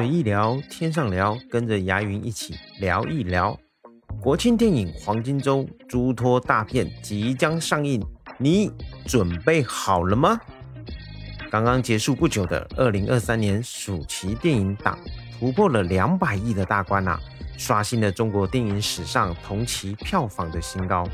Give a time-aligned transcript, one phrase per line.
[0.00, 3.54] 随意聊，天上聊，跟着牙云一起聊一聊。
[4.18, 8.02] 国庆电影《黄金周》诸托大片即将上映，
[8.38, 8.70] 你
[9.04, 10.40] 准备好了吗？
[11.50, 14.98] 刚刚结束不久的二零二三年暑期电影档
[15.38, 17.20] 突破了两百亿的大关啊，
[17.58, 21.06] 刷新了中国电影史上同期票房的新高。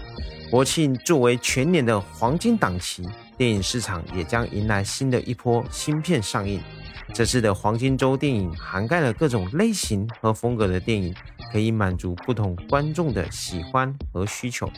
[0.49, 3.03] 国庆作为全年的黄金档期，
[3.37, 6.61] 电影市场也将迎来新的一波新片上映。
[7.15, 11.15] 这次的黄金周电影涵盖了各种类型和风格的电影，
[11.53, 14.71] 可以满足不同观众的喜欢和需求。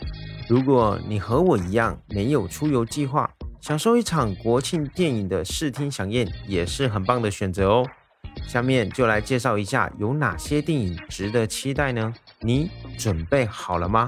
[0.47, 3.29] 如果你和我一样没有出游计划，
[3.61, 7.85] 享受一场国庆电影的视听飨宴也是很棒的选择哦。
[8.47, 12.13] 下面就来介绍一下有哪些电影值得期待呢？
[12.39, 14.07] 你准备好了吗？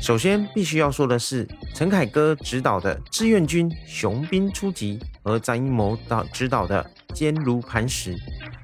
[0.00, 6.90] 首先必须要说的是，陈凯歌执导的《志愿军：雄兵出击》和张艺谋导执导的。
[7.12, 8.16] 坚如磐石，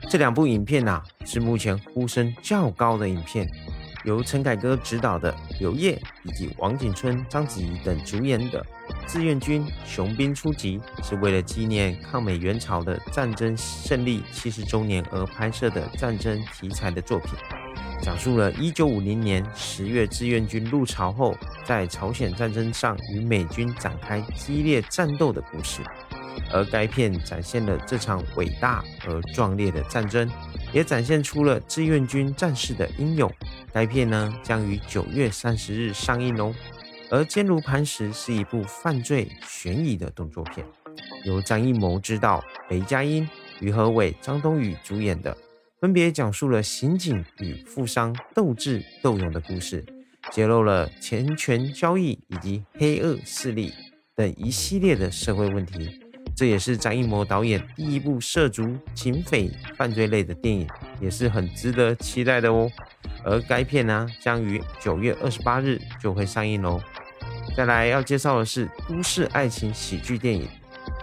[0.09, 3.49] 这两部影片呐是目前呼声较高的影片，
[4.05, 8.65] 由陈凯歌执导的刘烨以及王景春、章子怡等主演的
[9.13, 17.31] 《志愿军：雄兵出击》是为了纪念抗美援朝的战争胜利七十周年而拍摄的战争题材的作品，
[18.03, 25.83] 讲述了1950年十月志愿军入朝后，在朝鲜战争上与美军展开激烈战斗的故事。
[26.53, 30.31] 而该片展现了这场伟大而壮烈的战争，
[30.73, 33.33] 也展现出了志愿军战士的英勇。
[33.73, 36.55] 该片呢将于九月三十日上映哦。
[37.09, 40.67] 而《坚如磐石》是一部犯罪悬疑的动作片，
[41.25, 43.29] 由张艺谋执导，雷佳音、
[43.61, 45.37] 于和伟、张东宇主演的，
[45.81, 49.87] 分别讲述了刑警与富商斗智斗勇的故事，
[50.33, 53.73] 揭露了钱权交易以及黑恶势力
[54.17, 56.06] 等一系列的社会问题。
[56.37, 60.69] 这也是张艺谋导演第一部涉足警匪犯罪类的电影，
[61.01, 62.71] 也是很值得期待的哦。
[63.25, 66.79] 而该片呢，将于九月二十八日就会上映喽。
[67.57, 70.43] 再来要介绍的是都市爱情喜剧电影《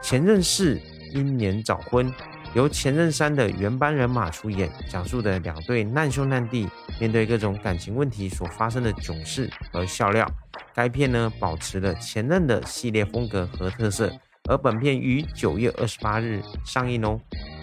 [0.04, 0.80] 前任四
[1.14, 2.08] 英年早婚》，
[2.54, 10.30] 由前任三的原班人马出演，讲述的两对难兄难弟面对各种感情问题所发生的囧事和笑料。
[10.76, 14.14] 该片呢，保持了前任的系列风格和特色。
[14.50, 17.20] 而本片于九月二十八日上映哦。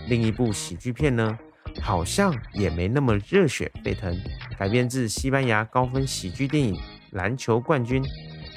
[0.08, 1.38] 另一部喜剧片呢，
[1.82, 4.18] 好像也没那么热血沸腾，
[4.58, 6.74] 改编自西班牙高分喜剧电影
[7.10, 8.02] 《篮球冠军》，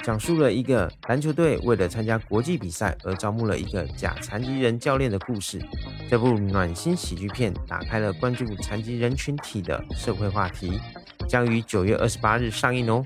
[0.04, 5.62] 讲述了一个篮球队为了参加国际比赛而招募了一个假残疾人教练的故事。
[6.10, 10.80] 这部暖心喜剧片打开了关注残疾人群体的社会话题，
[11.28, 13.06] 将于九月二十八日上映哦。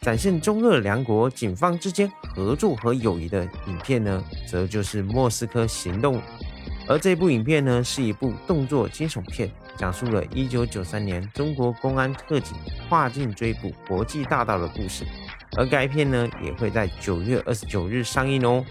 [0.00, 6.16] 展现中日两国警方之间合作和友谊的影片呢，则就是《莫斯科行动》。
[6.88, 12.56] 而这部影片呢，是一部动作惊悚片，讲述了1993年中国公安特警
[12.88, 15.04] 跨境追捕国际大盗的故事。
[15.56, 18.64] 而该片呢，也会在9月29日上映哦。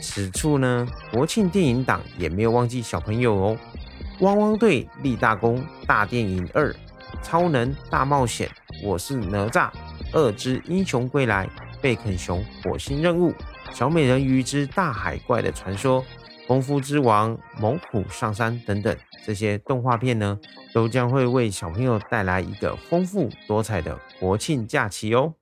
[0.00, 3.56] 此处呢，国庆电影档也没有忘记小朋友哦，
[4.24, 6.74] 《汪汪队立大功》大电影二，
[7.22, 8.50] 超能大冒险，
[8.82, 9.70] 我是哪吒。
[10.12, 11.48] 二之英雄归来、
[11.84, 13.34] 贝肯熊火星任务、
[13.74, 16.02] 小美人鱼之大海怪的传说、
[16.46, 18.96] 功夫之王猛虎上山等等，
[19.26, 20.40] 这些动画片呢，
[20.72, 25.34] 都将会为小朋友带来一个丰富多彩的国庆假期哦。